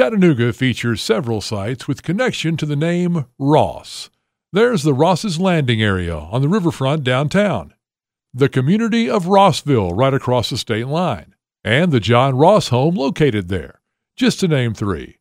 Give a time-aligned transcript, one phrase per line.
[0.00, 4.08] Chattanooga features several sites with connection to the name Ross.
[4.50, 7.74] There's the Ross's Landing area on the riverfront downtown,
[8.32, 13.48] the community of Rossville right across the state line, and the John Ross home located
[13.48, 13.82] there,
[14.16, 15.18] just to name three.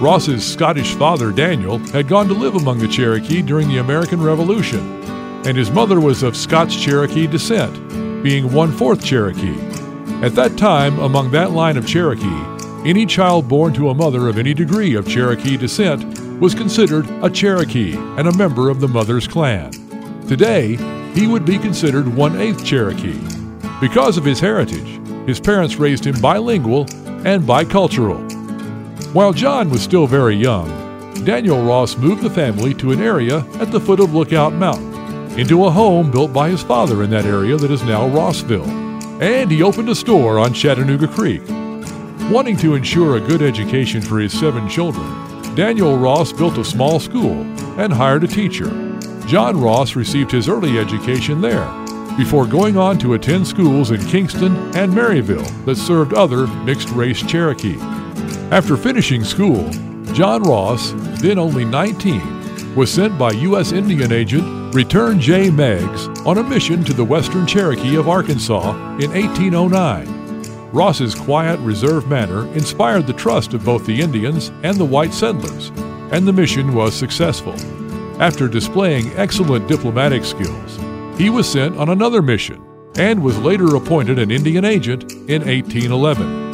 [0.00, 5.02] Ross's Scottish father, Daniel, had gone to live among the Cherokee during the American Revolution,
[5.44, 7.74] and his mother was of Scots Cherokee descent,
[8.22, 9.58] being one fourth Cherokee.
[10.22, 12.44] At that time, among that line of Cherokee,
[12.88, 16.04] any child born to a mother of any degree of Cherokee descent
[16.38, 19.72] was considered a Cherokee and a member of the mother's clan.
[20.28, 20.76] Today,
[21.12, 23.18] he would be considered one eighth Cherokee.
[23.80, 26.82] Because of his heritage, his parents raised him bilingual
[27.26, 28.37] and bicultural.
[29.14, 30.68] While John was still very young,
[31.24, 35.64] Daniel Ross moved the family to an area at the foot of Lookout Mountain, into
[35.64, 38.68] a home built by his father in that area that is now Rossville,
[39.22, 41.40] and he opened a store on Chattanooga Creek.
[42.30, 45.06] Wanting to ensure a good education for his seven children,
[45.54, 47.40] Daniel Ross built a small school
[47.80, 48.68] and hired a teacher.
[49.26, 51.66] John Ross received his early education there
[52.18, 57.22] before going on to attend schools in Kingston and Maryville that served other mixed race
[57.22, 57.78] Cherokee.
[58.50, 59.68] After finishing school,
[60.14, 63.72] John Ross, then only 19, was sent by U.S.
[63.72, 65.50] Indian agent Return J.
[65.50, 68.70] Meigs on a mission to the western Cherokee of Arkansas
[69.00, 70.72] in 1809.
[70.72, 75.68] Ross's quiet, reserved manner inspired the trust of both the Indians and the white settlers,
[76.10, 77.54] and the mission was successful.
[78.18, 80.78] After displaying excellent diplomatic skills,
[81.18, 82.64] he was sent on another mission
[82.96, 86.47] and was later appointed an Indian agent in 1811.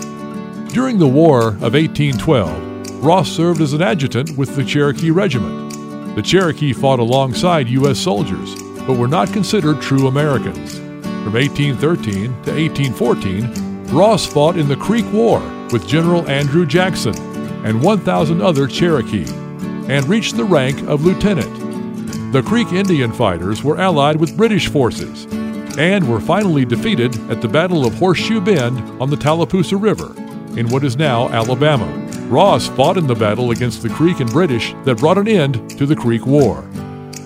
[0.74, 6.16] During the War of 1812, Ross served as an adjutant with the Cherokee Regiment.
[6.16, 7.96] The Cherokee fought alongside U.S.
[7.96, 10.78] soldiers, but were not considered true Americans.
[10.78, 15.38] From 1813 to 1814, Ross fought in the Creek War
[15.70, 17.14] with General Andrew Jackson
[17.64, 19.30] and 1,000 other Cherokee,
[19.88, 22.32] and reached the rank of lieutenant.
[22.32, 25.26] The Creek Indian fighters were allied with British forces
[25.78, 30.12] and were finally defeated at the Battle of Horseshoe Bend on the Tallapoosa River
[30.56, 31.86] in what is now Alabama.
[32.28, 35.86] Ross fought in the battle against the Creek and British that brought an end to
[35.86, 36.64] the Creek War.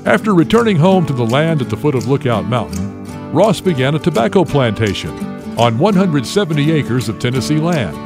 [0.05, 3.99] After returning home to the land at the foot of Lookout Mountain, Ross began a
[3.99, 5.11] tobacco plantation
[5.59, 7.97] on 170 acres of Tennessee land.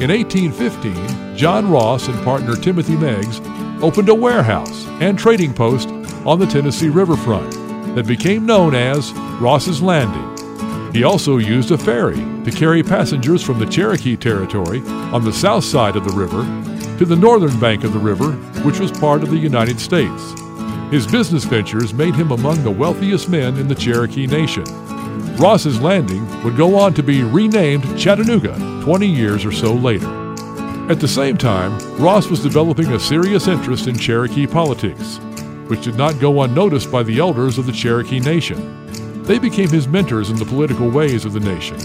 [0.00, 3.40] In 1815, John Ross and partner Timothy Meigs
[3.82, 5.88] opened a warehouse and trading post
[6.26, 7.52] on the Tennessee riverfront
[7.94, 10.39] that became known as Ross's Landing.
[10.92, 14.80] He also used a ferry to carry passengers from the Cherokee Territory
[15.12, 16.42] on the south side of the river
[16.98, 18.32] to the northern bank of the river,
[18.64, 20.34] which was part of the United States.
[20.90, 24.64] His business ventures made him among the wealthiest men in the Cherokee Nation.
[25.36, 30.08] Ross's Landing would go on to be renamed Chattanooga 20 years or so later.
[30.90, 35.18] At the same time, Ross was developing a serious interest in Cherokee politics,
[35.68, 38.79] which did not go unnoticed by the elders of the Cherokee Nation.
[39.30, 41.76] They became his mentors in the political ways of the nation,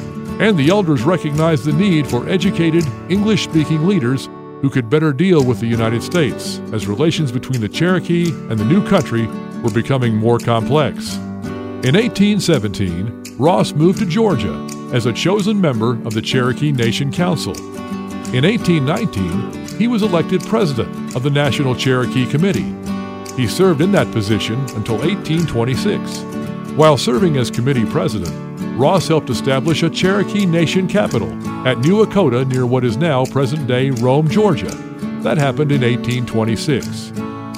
[0.41, 4.29] and the elders recognized the need for educated, English speaking leaders
[4.63, 8.65] who could better deal with the United States as relations between the Cherokee and the
[8.65, 9.27] new country
[9.61, 11.17] were becoming more complex.
[11.17, 17.55] In 1817, Ross moved to Georgia as a chosen member of the Cherokee Nation Council.
[18.33, 22.73] In 1819, he was elected president of the National Cherokee Committee.
[23.35, 26.34] He served in that position until 1826.
[26.75, 28.33] While serving as committee president,
[28.77, 31.31] Ross helped establish a Cherokee Nation capital
[31.65, 34.75] at New Echota near what is now present day Rome, Georgia.
[35.23, 37.11] That happened in 1826.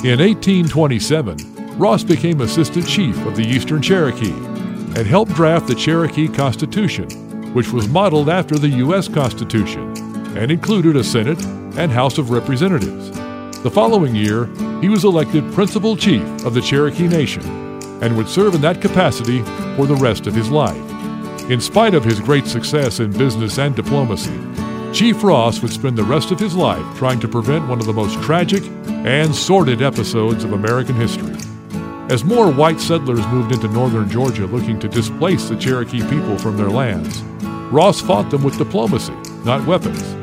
[0.03, 6.27] In 1827, Ross became assistant chief of the Eastern Cherokee, and helped draft the Cherokee
[6.27, 7.09] Constitution,
[7.55, 9.07] which was modeled after the U.S.
[9.07, 9.97] Constitution
[10.37, 11.43] and included a Senate
[11.75, 13.09] and House of Representatives.
[13.63, 14.45] The following year,
[14.79, 17.66] he was elected Principal Chief of the Cherokee Nation
[18.01, 19.41] and would serve in that capacity
[19.75, 20.75] for the rest of his life.
[21.49, 24.37] In spite of his great success in business and diplomacy,
[24.93, 27.93] Chief Ross would spend the rest of his life trying to prevent one of the
[27.93, 31.35] most tragic and sordid episodes of American history.
[32.09, 36.57] As more white settlers moved into northern Georgia looking to displace the Cherokee people from
[36.57, 37.21] their lands,
[37.71, 39.13] Ross fought them with diplomacy,
[39.43, 40.15] not weapons.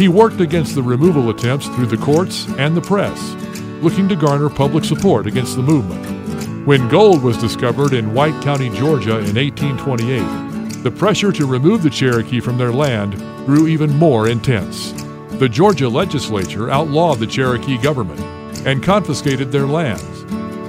[0.00, 3.34] He worked against the removal attempts through the courts and the press,
[3.82, 6.17] looking to garner public support against the movement.
[6.64, 11.90] When gold was discovered in White County, Georgia in 1828, the pressure to remove the
[11.90, 13.16] Cherokee from their land
[13.46, 14.92] grew even more intense.
[15.38, 18.20] The Georgia legislature outlawed the Cherokee government
[18.66, 20.02] and confiscated their lands.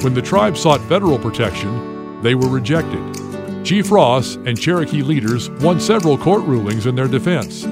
[0.04, 3.66] When the tribe sought federal protection, they were rejected.
[3.66, 7.66] Chief Ross and Cherokee leaders won several court rulings in their defense.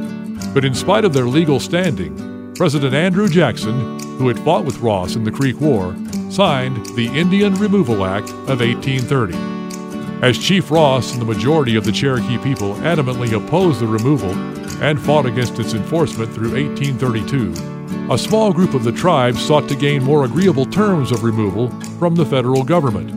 [0.53, 5.15] But in spite of their legal standing, President Andrew Jackson, who had fought with Ross
[5.15, 5.95] in the Creek War,
[6.29, 9.35] signed the Indian Removal Act of 1830.
[10.21, 14.31] As Chief Ross and the majority of the Cherokee people adamantly opposed the removal
[14.81, 19.75] and fought against its enforcement through 1832, a small group of the tribe sought to
[19.75, 21.69] gain more agreeable terms of removal
[21.99, 23.13] from the federal government.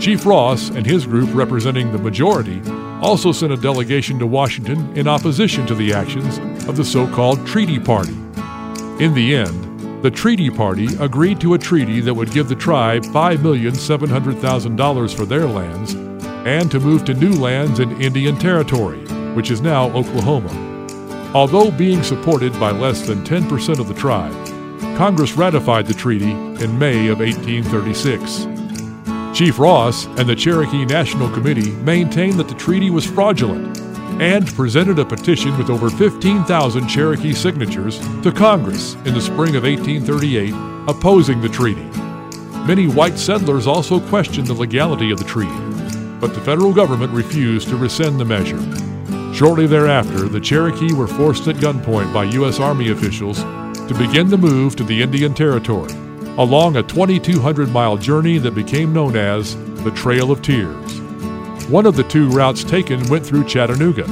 [0.00, 2.60] Chief Ross and his group, representing the majority,
[3.00, 6.38] also sent a delegation to Washington in opposition to the actions
[6.68, 8.14] of the so called Treaty Party.
[8.98, 9.65] In the end,
[10.02, 15.46] the Treaty Party agreed to a treaty that would give the tribe $5,700,000 for their
[15.46, 15.94] lands
[16.46, 19.00] and to move to new lands in Indian Territory,
[19.34, 20.52] which is now Oklahoma.
[21.34, 24.34] Although being supported by less than 10% of the tribe,
[24.96, 28.46] Congress ratified the treaty in May of 1836.
[29.36, 33.76] Chief Ross and the Cherokee National Committee maintained that the treaty was fraudulent
[34.20, 39.64] and presented a petition with over 15,000 Cherokee signatures to Congress in the spring of
[39.64, 40.54] 1838
[40.88, 41.84] opposing the treaty.
[42.66, 45.52] Many white settlers also questioned the legality of the treaty,
[46.20, 48.60] but the federal government refused to rescind the measure.
[49.34, 52.58] Shortly thereafter, the Cherokee were forced at gunpoint by U.S.
[52.58, 55.92] Army officials to begin the move to the Indian Territory
[56.38, 60.95] along a 2,200 mile journey that became known as the Trail of Tears.
[61.68, 64.04] One of the two routes taken went through Chattanooga.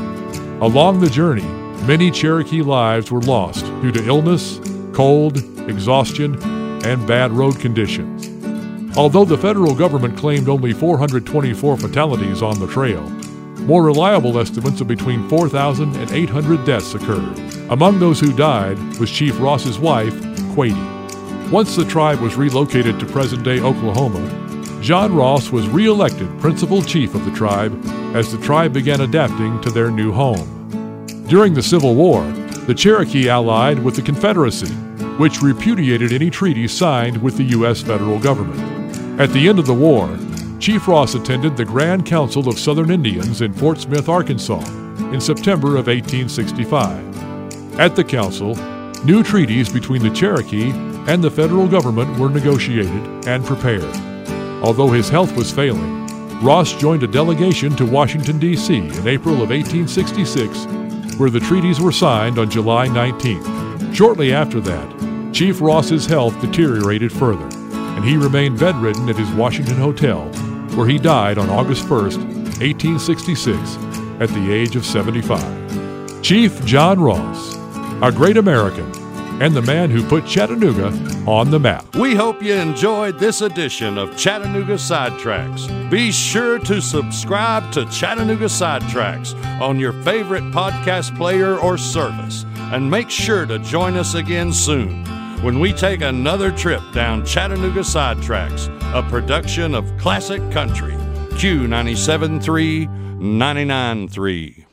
[0.60, 1.46] Along the journey,
[1.86, 4.58] many Cherokee lives were lost due to illness,
[4.92, 5.38] cold,
[5.70, 6.34] exhaustion,
[6.84, 8.28] and bad road conditions.
[8.96, 13.02] Although the federal government claimed only 424 fatalities on the trail,
[13.60, 17.38] more reliable estimates of between 4,000 and 800 deaths occurred.
[17.70, 20.14] Among those who died was Chief Ross's wife,
[20.54, 20.74] Quatie.
[21.52, 24.43] Once the tribe was relocated to present day Oklahoma,
[24.84, 27.72] John Ross was re elected principal chief of the tribe
[28.14, 30.68] as the tribe began adapting to their new home.
[31.26, 32.22] During the Civil War,
[32.66, 34.70] the Cherokee allied with the Confederacy,
[35.16, 37.80] which repudiated any treaty signed with the U.S.
[37.80, 38.60] federal government.
[39.18, 40.18] At the end of the war,
[40.60, 44.60] Chief Ross attended the Grand Council of Southern Indians in Fort Smith, Arkansas,
[45.14, 47.80] in September of 1865.
[47.80, 48.54] At the council,
[49.06, 50.72] new treaties between the Cherokee
[51.08, 54.13] and the federal government were negotiated and prepared.
[54.64, 56.06] Although his health was failing,
[56.40, 58.74] Ross joined a delegation to Washington, D.C.
[58.74, 63.94] in April of 1866, where the treaties were signed on July 19th.
[63.94, 69.76] Shortly after that, Chief Ross's health deteriorated further, and he remained bedridden at his Washington
[69.76, 70.30] hotel
[70.76, 72.02] where he died on August 1,
[72.58, 73.76] 1866,
[74.20, 76.22] at the age of 75.
[76.22, 77.54] Chief John Ross,
[78.02, 78.90] a great American,
[79.40, 80.88] and the man who put Chattanooga
[81.26, 81.94] on the map.
[81.96, 85.90] We hope you enjoyed this edition of Chattanooga Sidetracks.
[85.90, 92.90] Be sure to subscribe to Chattanooga Sidetracks on your favorite podcast player or service, and
[92.90, 95.04] make sure to join us again soon
[95.42, 100.94] when we take another trip down Chattanooga Sidetracks, a production of Classic Country,
[101.34, 102.88] Q97.3,
[103.18, 104.63] 99.3.